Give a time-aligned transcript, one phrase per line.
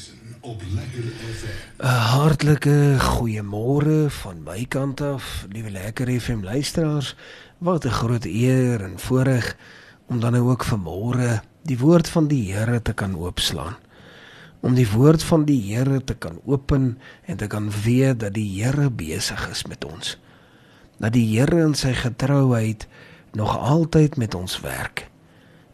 [0.00, 1.82] Tussen op Lekker FM.
[1.82, 7.16] 'n Hartlike goeiemôre van my kant af, liewe Lekker FM luisteraars.
[7.58, 9.56] Wat 'n groot eer en voorreg
[10.06, 13.76] om dan nou ook vanmôre die woord van die Here te kan oopslaan.
[14.60, 18.62] Om die woord van die Here te kan open en te kan weet dat die
[18.62, 20.18] Here besig is met ons.
[20.96, 22.88] Dat die Here in sy getrouheid
[23.32, 25.10] nog altyd met ons werk.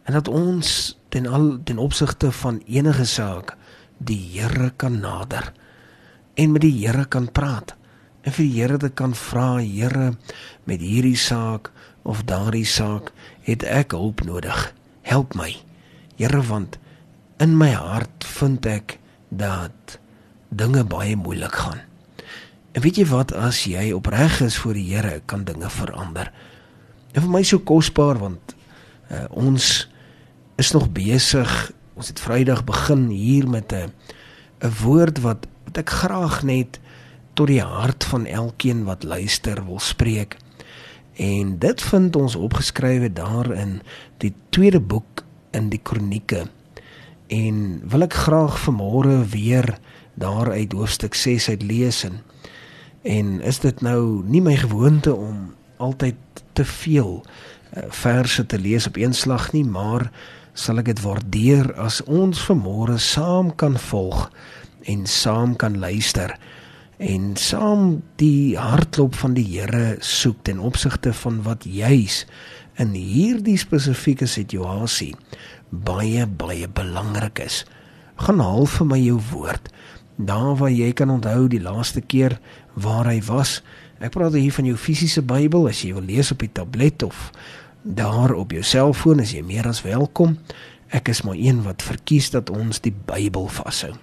[0.03, 3.57] En dat ons ten al ten opsigte van enige saak
[3.97, 5.51] die Here kan nader
[6.37, 7.75] en met die Here kan praat
[8.23, 10.11] en vir die Here te kan vra Here
[10.67, 11.71] met hierdie saak
[12.07, 13.11] of daardie saak
[13.47, 14.71] het ek hulp nodig.
[15.07, 15.53] Help my.
[16.19, 16.77] Here want
[17.43, 18.97] in my hart vind ek
[19.29, 19.97] dat
[20.49, 21.83] dinge baie moeilik gaan.
[22.71, 23.33] En weet jy wat?
[23.33, 26.31] As jy opreg is voor die Here kan dinge verander.
[27.13, 28.55] En vir my so kosbaar want
[29.11, 29.87] uh, ons
[30.57, 31.53] is nog besig
[31.97, 33.91] ons het Vrydag begin hier met 'n
[34.61, 36.79] 'n woord wat wat ek graag net
[37.33, 40.37] tot die hart van elkeen wat luister wil spreek.
[41.15, 43.81] En dit vind ons opgeskrywe daar in
[44.17, 46.47] die tweede boek in die Kronieke.
[47.27, 49.77] En wil ek graag vanmôre weer
[50.13, 52.21] daar uit hoofstuk 6 uit lees en
[53.01, 56.15] en is dit nou nie my gewoonte om altyd
[56.53, 60.11] te veel uh, verse te lees op een slag nie, maar
[60.57, 64.27] sal ek dit waardeer as ons vanmôre saam kan volg
[64.89, 66.33] en saam kan luister
[66.97, 72.23] en saam die hartklop van die Here soek ten opsigte van wat juis
[72.81, 75.13] in hierdie spesifieke situasie
[75.69, 77.63] baie baie belangrik is.
[78.17, 79.69] Gaan haal vir my jou woord.
[80.17, 82.39] Daar waar jy kan onthou die laaste keer
[82.73, 83.61] waar hy was.
[84.01, 87.29] Ek praat hier van jou fisiese Bybel as jy wil lees op die tablet of
[87.87, 90.37] daar op jou selfoon is jy meer as welkom.
[90.91, 93.93] Ek is maar een wat verkies dat ons die Bybel vashou.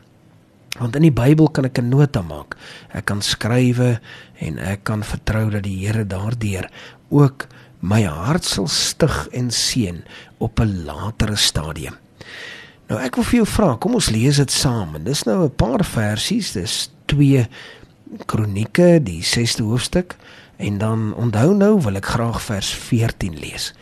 [0.78, 2.56] Want in die Bybel kan ek 'n nota maak.
[2.92, 4.00] Ek kan skrywe
[4.40, 6.70] en ek kan vertrou dat die Here daardeur
[7.10, 7.46] ook
[7.80, 10.04] my hart sal stig en seën
[10.38, 11.94] op 'n latere stadium.
[12.88, 14.94] Nou ek wil vir jou vra, kom ons lees dit saam.
[14.94, 17.48] En dis nou 'n paar versies, dis 2
[18.26, 20.16] Kronieke, die 6ste hoofstuk
[20.56, 23.72] En dan onthou nou wil ek graag vers 14 lees.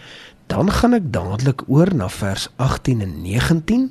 [0.46, 3.90] Dan gaan ek dadelik oor na vers 18 en 19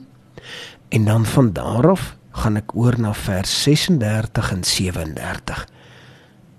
[0.89, 5.67] en dan van daar af gaan ek oor na vers 36 en 37.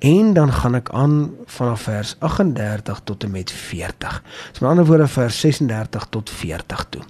[0.03, 4.23] En dan gaan ek aan vanaf vers 38 tot en met 40.
[4.53, 7.03] So met ander woorde vers 36 tot 40 toe.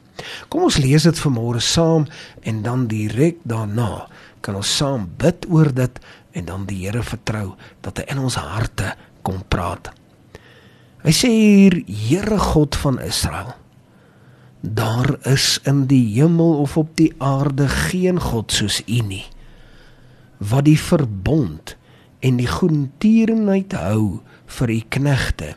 [0.48, 2.04] Kom ons lees dit vanmôre saam
[2.42, 4.06] en dan direk daarna
[4.40, 5.98] kan ons saam bid oor dit
[6.32, 7.54] en dan die Here vertrou
[7.84, 9.92] dat hy in ons harte kom praat.
[11.02, 13.54] Hy sê hier Here God van Israel.
[14.62, 19.24] Daar is in die hemel of op die aarde geen god soos U nie.
[20.38, 21.74] Wat die verbond
[22.22, 24.22] en die goedertierenheid hou
[24.58, 25.54] vir U knegte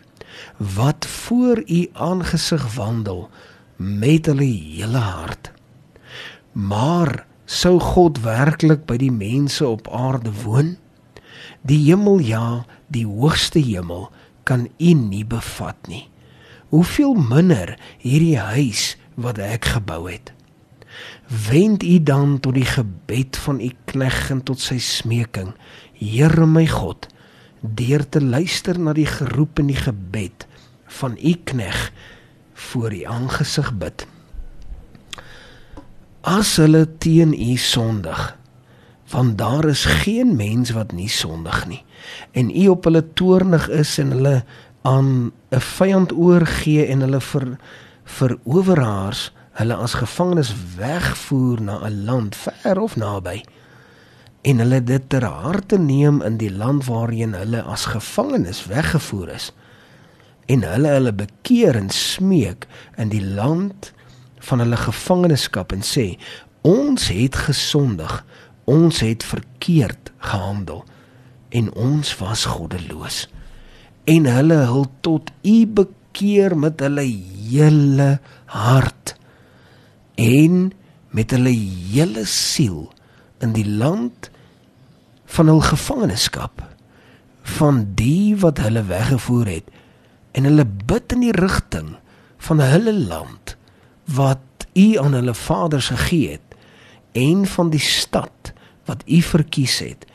[0.58, 3.30] wat voor U aangesig wandel
[3.76, 5.52] met hulle hele hart.
[6.52, 10.76] Maar sou God werklik by die mense op aarde woon?
[11.66, 14.10] Die hemel ja, die hoogste hemel
[14.46, 16.06] kan u nie bevat nie.
[16.74, 20.34] Hoeveel minder hierdie huis wat ek gebou het.
[21.50, 25.54] Wend u dan tot die gebed van u knegg en tot sy smeking,
[25.96, 27.08] Here my God,
[27.62, 30.46] deur te luister na die geroep en die gebed
[31.00, 31.92] van u knegg
[32.70, 34.06] voor u aangesig bid.
[36.26, 38.22] As hulle teen u sondig,
[39.14, 41.84] want daar is geen mens wat nie sondig nie.
[42.34, 44.44] En u op hulle toornig is en hulle
[44.82, 52.36] aan 'n vyand oorgee en hulle vir owerhaars hulle as gevangenes wegvoer na 'n land
[52.36, 53.44] ver of naby
[54.46, 59.52] en hulle dit ter harte neem in die land waarheen hulle as gevangenes weggevoer is.
[60.46, 62.68] En hulle hulle bekeer en smeek
[63.02, 63.92] in die land
[64.46, 66.16] van hulle gevangenskap en sê
[66.66, 68.22] ons het gesondig
[68.66, 70.84] ons het verkeerd gehandel
[71.56, 73.26] en ons was goddeloos.
[74.10, 78.10] En hulle hul tot u bekeer met hulle hele
[78.52, 79.16] hart
[80.20, 80.72] en
[81.16, 82.90] met hulle hele siel
[83.44, 84.30] in die land
[85.38, 86.64] van hul gevangenskap
[87.56, 89.68] van die wat hulle weggevoer het.
[90.34, 91.94] En hulle bid in die rigting
[92.48, 93.45] van hulle land
[94.06, 96.58] wat u aan hulle vaders gegee het
[97.12, 98.54] en van die stad
[98.86, 100.06] wat u verkies het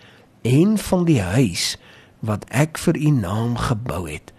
[0.43, 1.77] en van die huis
[2.19, 4.33] wat ek vir u naam gebou het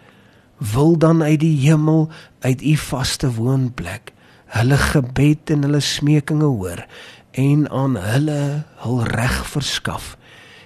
[0.57, 2.09] wil dan uit die hemel
[2.39, 4.13] uit u vaste woonplek
[4.45, 6.85] hulle gebed en hulle smekinge hoor
[7.31, 8.41] en aan hulle
[8.83, 10.17] hul reg verskaf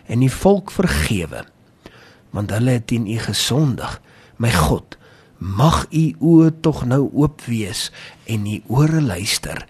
[0.06, 1.46] en die volk vergewe
[2.36, 4.02] want hulle het teen u gesondig.
[4.38, 4.98] My God
[5.38, 7.90] mag u oë tog nou oop wees
[8.26, 9.66] en u ore luister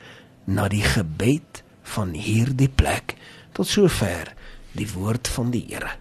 [0.45, 1.63] na die gebed
[1.95, 3.15] van hierdie plek.
[3.56, 4.33] Tot sover
[4.75, 5.95] die woord van die Here.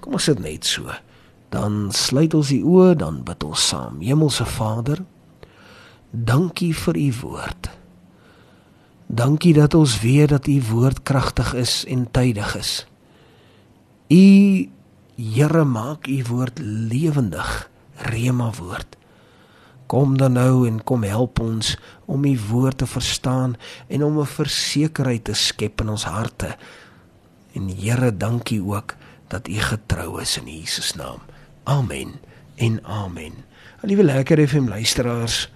[0.00, 0.90] Kom ons sit net so.
[1.54, 4.00] Dan sluit ons die oë dan bid ons saam.
[4.02, 5.04] Hemelse Vader
[6.10, 7.70] dankie vir u woord.
[9.06, 12.72] Dankie dat ons weet dat u woord kragtig is en tydig is.
[14.10, 14.24] U
[15.14, 17.70] Here maak u woord lewendig
[18.10, 18.96] rema woord
[19.86, 23.56] kom dan nou en kom help ons om u woord te verstaan
[23.88, 26.56] en om 'n versekerheid te skep in ons harte
[27.54, 28.96] en Here dankie ook
[29.28, 31.20] dat u getrou is in Jesus naam
[31.64, 32.20] Amen
[32.54, 33.32] en amen.
[33.80, 35.48] Liewe lekker FM luisteraars.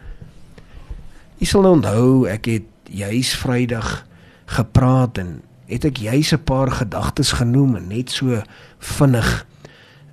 [1.37, 4.07] Jy sal nou onthou ek het juis Vrydag
[4.49, 8.43] gepraat en het ek juis 'n paar gedagtes genoem en net so
[8.79, 9.47] vinnig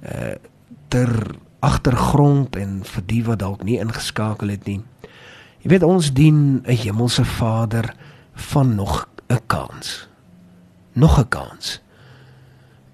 [0.03, 0.35] uh
[0.88, 1.35] ter
[1.65, 4.81] agtergrond en vir die wat dalk nie ingeskakel het nie.
[5.65, 7.94] Jy weet ons dien 'n hemelse Vader
[8.33, 10.07] van nog 'n kans.
[10.94, 11.81] Nog 'n kans.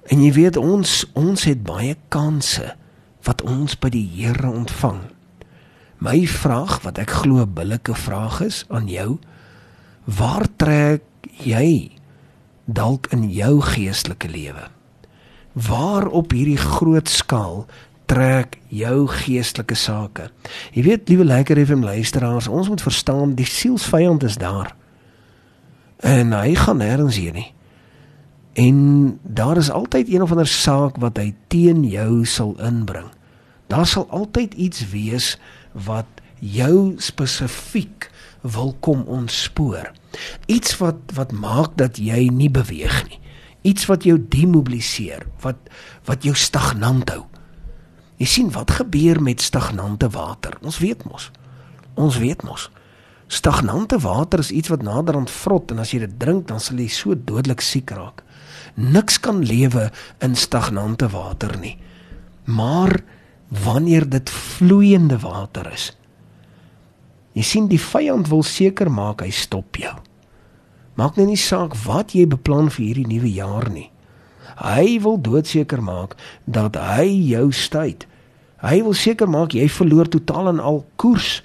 [0.08, 2.76] En jy weet ons ons het baie kansse
[3.24, 5.02] wat ons by die Here ontvang.
[6.02, 9.20] My vraag wat ek glo 'n billike vraag is aan jou,
[10.04, 11.04] waar trek
[11.44, 11.92] jy
[12.66, 14.70] dalk in jou geestelike lewe?
[15.54, 17.68] Waar op hierdie groot skaal
[18.12, 20.28] trek jou geestelike sake?
[20.76, 24.74] Jy weet, liewe lekker FM luisteraars, ons moet verstaan die sielsvyand is daar.
[26.04, 27.50] En hy gaan nêrens heen nie.
[28.60, 28.78] En
[29.24, 33.08] daar is altyd een of ander saak wat hy teen jou sal inbring.
[33.72, 35.38] Daar sal altyd iets wees
[35.72, 36.10] wat
[36.40, 38.10] jou spesifiek
[38.42, 39.94] wil kom ontspoor.
[40.52, 43.20] Iets wat wat maak dat jy nie beweeg nie.
[43.62, 45.70] Iets wat jou demobiliseer, wat
[46.10, 47.31] wat jou stagnant hou.
[48.22, 50.60] Jy sien wat gebeur met stagnante water?
[50.62, 51.32] Ons weet mos.
[51.98, 52.70] Ons weet mos.
[53.32, 56.92] Stagnante water is iets wat naderhand vrot en as jy dit drink dan sal jy
[56.92, 58.22] so dodelik siek raak
[58.76, 61.78] niks kan lewe in stagnante water nie.
[62.44, 63.00] Maar
[63.48, 65.92] wanneer dit vloeiende water is.
[67.32, 69.94] Jy sien die vyand wil seker maak hy stop jou.
[71.00, 73.88] Maak nou nie saak wat jy beplan vir hierdie nuwe jaar nie.
[74.60, 78.04] Hy wil doodseker maak dat hy jou stuit.
[78.62, 81.42] Hy wil seker maak jy verloor totaal en al koers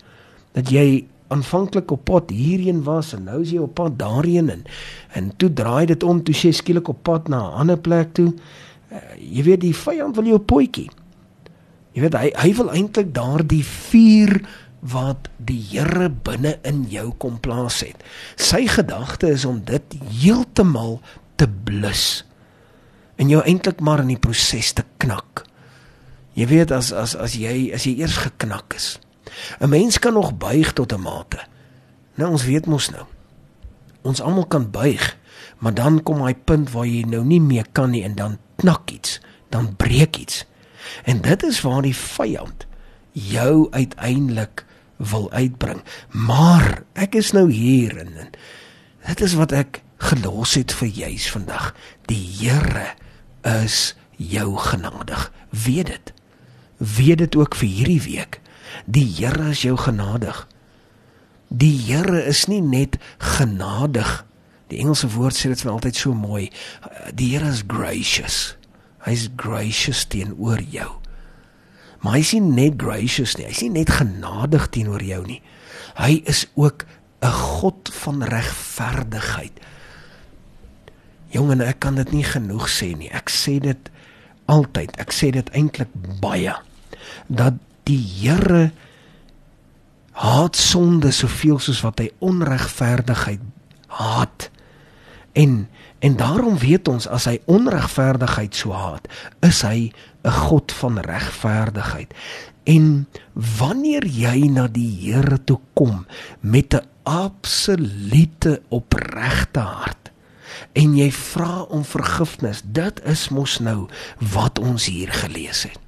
[0.56, 4.62] dat jy aanvanklik op pad hierheen was en nou is jy op pad daarheen en
[5.18, 8.34] en toe draai dit om toe jy skielik op pad na 'n ander plek toe.
[8.92, 10.90] Uh, jy weet die vyand wil jou potjie.
[11.92, 14.40] Jy weet hy hy wil eintlik daardie vuur
[14.80, 17.96] wat die Here binne in jou kom plaas het.
[18.36, 21.00] Sy gedagte is om dit heeltemal
[21.36, 22.24] te blus
[23.16, 25.46] en jou eintlik maar in die proses te knak.
[26.36, 28.98] Jy weet as as as jy as jy eers geknak is
[29.60, 31.40] 'n Mens kan nog buig tot 'n mate.
[32.14, 33.04] Nou ons weet mos nou.
[34.02, 35.16] Ons almal kan buig,
[35.58, 38.90] maar dan kom hy punt waar jy nou nie meer kan nie en dan knak
[38.90, 40.44] iets, dan breek iets.
[41.04, 42.66] En dit is waar die vyand
[43.12, 44.64] jou uiteindelik
[44.96, 45.82] wil uitbring.
[46.08, 48.30] Maar ek is nou hier en, en
[49.06, 51.74] dit is wat ek gelos het vir juis vandag.
[52.06, 52.94] Die Here
[53.42, 55.32] is jou genadig.
[55.50, 56.15] Weet dit.
[56.76, 58.40] Weet dit ook vir hierdie week.
[58.84, 60.46] Die Here is jou genadig.
[61.48, 64.24] Die Here is nie net genadig.
[64.68, 66.50] Die Engelse woord sê dit vir my altyd so mooi.
[67.14, 68.56] Die Here is gracious.
[69.06, 70.90] Hy's gracious teenoor jou.
[72.02, 73.46] Maar hy is nie net gracious nie.
[73.46, 75.40] Hy is nie net genadig teenoor jou nie.
[75.96, 76.84] Hy is ook
[77.22, 79.52] 'n God van regverdigheid.
[81.28, 83.10] Jongen, ek kan dit nie genoeg sê nie.
[83.10, 83.90] Ek sê dit
[84.44, 84.96] altyd.
[84.98, 85.88] Ek sê dit eintlik
[86.20, 86.54] baie
[87.26, 87.54] dat
[87.86, 88.70] die Here
[90.16, 93.42] haat sonde soveel soos wat hy onregverdigheid
[94.00, 94.50] haat.
[95.36, 95.68] En
[95.98, 99.08] en daarom weet ons as hy onregverdigheid so haat,
[99.40, 99.92] is hy
[100.24, 102.12] 'n God van regverdigheid.
[102.64, 106.06] En wanneer jy na die Here toe kom
[106.40, 110.10] met 'n absolute opregte hart
[110.72, 113.88] en jy vra om vergifnis, dit is mos nou
[114.32, 115.85] wat ons hier gelees het.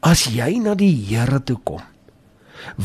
[0.00, 1.82] As jy na die Here toe kom,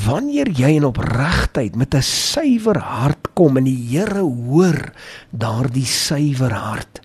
[0.06, 4.92] wanneer jy in opregtheid met 'n suiwer hart kom en die Here hoor
[5.32, 7.00] daardie suiwer hart.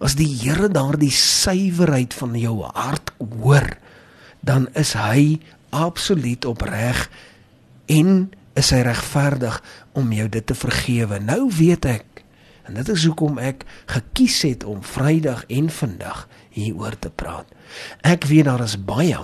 [0.00, 3.78] As die Here daardie suiwerheid van jou hart hoor,
[4.40, 7.08] dan is hy absoluut opreg
[7.86, 11.18] en is hy regverdig om jou dit te vergewe.
[11.20, 12.04] Nou weet ek
[12.66, 17.48] en dit is hoekom ek gekies het om Vrydag en vandag hieroor te praat.
[18.06, 19.20] Ek weet daar is baie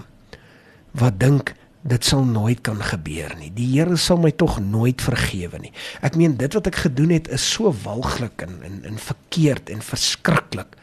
[0.92, 3.50] wat dink dit sal nooit kan gebeur nie.
[3.50, 5.72] Die Here sal my tog nooit vergewe nie.
[6.04, 9.82] Ek meen dit wat ek gedoen het is so walglik en en, en verkeerd en
[9.82, 10.76] verskriklik.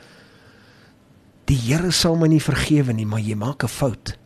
[1.49, 4.17] Die Here sal my nie vergewe nie, maar jy maak 'n fout.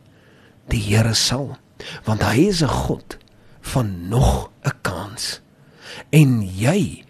[0.68, 1.56] Die Here sal,
[2.04, 3.18] want hy is 'n God
[3.60, 5.40] van nog 'n kans.
[6.10, 7.04] En jy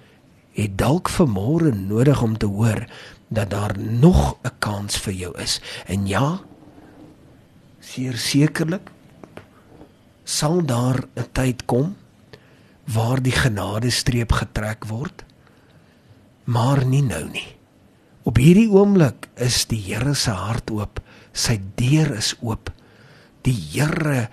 [0.55, 2.87] het dalk vermoere nodig om te hoor
[3.29, 5.61] dat daar nog 'n kans vir jou is.
[5.87, 6.41] En ja,
[7.81, 8.91] seker sekerlik
[10.25, 11.97] sal daar 'n tyd kom
[12.85, 15.25] waar die genadestreep getrek word,
[16.45, 17.57] maar nie nou nie.
[18.23, 21.01] Op hierdie oomblik is die Here se hart oop,
[21.33, 22.71] sy deur is oop.
[23.45, 24.29] Die Here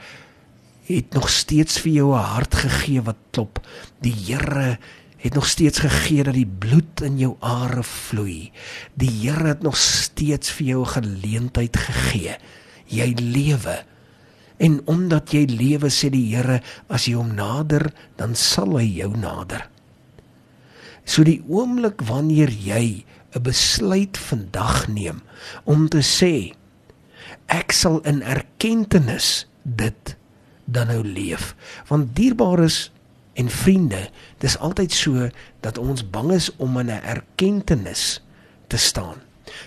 [0.88, 3.60] het nog steeds vir jou 'n hart gegee wat klop.
[4.02, 4.78] Die Here
[5.22, 8.52] het nog steeds gegee dat die bloed in jou are vloei.
[8.98, 12.38] Die Here het nog steeds vir jou geleentheid gegee.
[12.90, 13.84] Jy lewe.
[14.58, 19.12] En omdat jy lewe sê die Here, as jy hom nader, dan sal hy jou
[19.18, 19.68] nader.
[21.06, 25.22] So die oomblik wanneer jy 'n besluit vandag neem
[25.64, 26.54] om te sê
[27.48, 29.20] ek sal in erkenning
[29.64, 30.16] dit
[30.66, 31.56] dan nou leef,
[31.88, 32.92] want dierbaar is
[33.34, 38.20] en vriende, dis altyd so dat ons bang is om in 'n erkenning
[38.68, 39.16] te staan.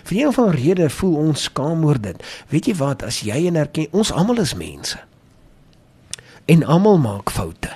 [0.03, 2.23] Vir een van rede voel ons skaam oor dit.
[2.47, 4.99] Weet jy wat, as jy en erken ons almal is mense.
[6.45, 7.71] En almal maak foute.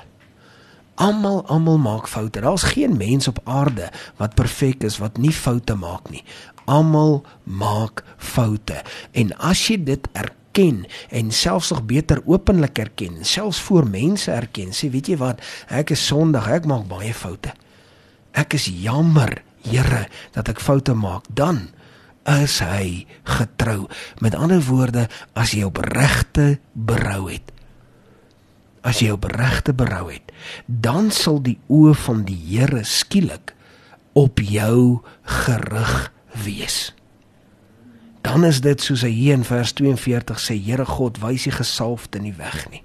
[0.94, 2.40] Almal almal maak foute.
[2.40, 6.24] Daar's geen mens op aarde wat perfek is wat nie foute maak nie.
[6.64, 8.82] Almal maak foute.
[9.12, 14.30] En as jy dit erken erken en selfs nog beter openlik erken, selfs voor mense
[14.30, 14.72] erken.
[14.72, 15.40] Sê, weet jy wat?
[15.68, 17.52] Ek is sondig, ek maak baie foute.
[18.32, 21.26] Ek is jammer, Here, dat ek foute maak.
[21.28, 21.68] Dan
[22.24, 23.88] is hy getrou.
[24.24, 25.04] Met ander woorde,
[25.36, 27.52] as jy opregte berou het,
[28.80, 30.32] as jy opregte berou het,
[30.64, 33.52] dan sal die oë van die Here skielik
[34.16, 35.04] op jou
[35.44, 36.08] gerig
[36.40, 36.88] wees
[38.20, 42.20] dan is dit soos hy hier in vers 42 sê Here God wys die gesalfde
[42.20, 42.82] nie weg nie.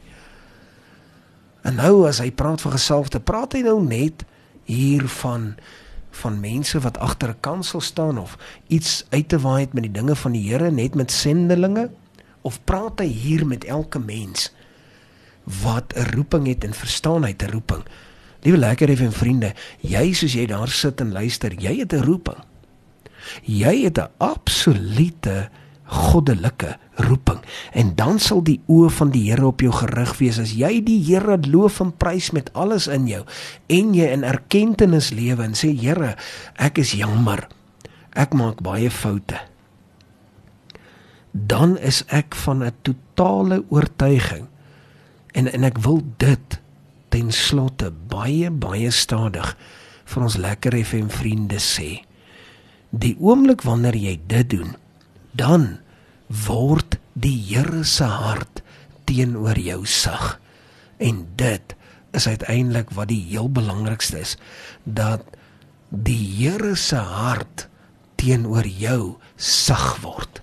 [1.66, 4.24] En nou as hy praat van gesalfde, praat hy nou net
[4.70, 8.38] hier van mense wat agter 'n kansel staan of
[8.68, 11.90] iets uit te waai met die dinge van die Here net met sendelinge
[12.42, 14.54] of praat hy hier met elke mens
[15.44, 17.84] wat 'n roeping het en verstaan hy 'n roeping.
[18.42, 22.38] Liewe lekker effe vriende, jy soos jy daar sit en luister, jy het 'n roeping.
[23.44, 25.50] Jy het 'n absolute
[25.86, 27.40] goddelike roeping.
[27.72, 30.98] En dan sal die oë van die Here op jou gerig wees as jy die
[31.06, 33.24] Here loof en prys met alles in jou
[33.68, 36.16] en jy in erkenning lewe en sê Here
[36.56, 37.48] ek is jammer.
[38.16, 39.38] Ek maak baie foute.
[41.32, 44.48] Dan is ek van 'n totale oortuiging
[45.34, 46.60] en en ek wil dit
[47.10, 49.56] ten slotte baie baie stadig
[50.06, 52.02] vir ons lekker FM vriende sê
[52.96, 54.76] Die oomblik wanneer jy dit doen,
[55.36, 55.80] dan
[56.46, 58.62] word die Here se hart
[59.10, 60.38] teenoor jou sag.
[61.04, 61.76] En dit
[62.16, 64.38] is uiteindelik wat die heel belangrikste is
[64.84, 65.28] dat
[65.90, 67.68] die Here se hart
[68.16, 70.42] teenoor jou sag word.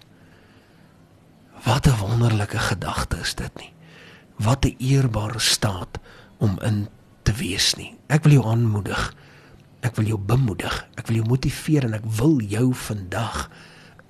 [1.64, 3.72] Wat 'n wonderlike gedagte is dit nie.
[4.36, 5.98] Wat 'n eerbare staat
[6.38, 6.88] om in
[7.22, 7.94] te wees nie.
[8.08, 9.14] Ek wil jou aanmoedig
[9.82, 13.48] Ek wil jou bemoedig, ek wil jou motiveer en ek wil jou vandag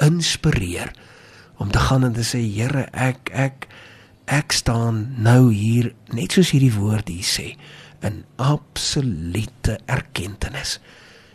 [0.02, 0.92] inspireer
[1.62, 3.68] om te gaan en te sê Here, ek ek
[4.32, 7.46] ek staan nou hier net soos hierdie woord hier sê
[8.06, 10.76] in absolute erkenning.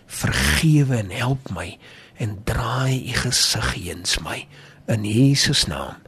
[0.08, 1.74] Vergewe en help my
[2.24, 4.44] en draai u gesig eens my
[4.92, 6.00] in Jesus naam.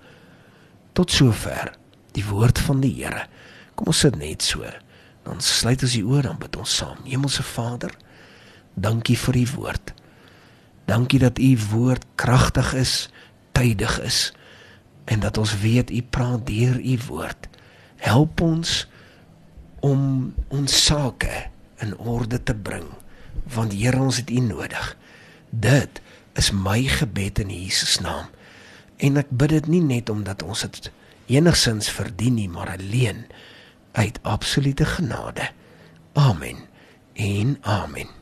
[0.96, 1.74] Tot sover
[2.16, 3.26] die woord van die Here.
[3.76, 4.66] Kom ons sit net so.
[5.28, 7.04] Dan sluit ons die oor dan bid ons saam.
[7.06, 7.94] Hemelse Vader,
[8.80, 9.94] Dankie vir u woord.
[10.90, 13.10] Dankie dat u woord kragtig is,
[13.52, 14.34] tydig is
[15.10, 17.48] en dat ons weet u praat deur u woord.
[17.96, 18.88] Help ons
[19.80, 22.88] om ons sake in orde te bring
[23.54, 24.98] want Here ons het u nodig.
[25.50, 26.02] Dit
[26.38, 28.30] is my gebed in Jesus naam.
[28.98, 30.92] En ek bid dit nie net omdat ons dit
[31.32, 33.26] enigsins verdien nie, maar alleen
[33.98, 35.50] uit absolute genade.
[36.14, 36.66] Amen.
[37.14, 38.19] En amen.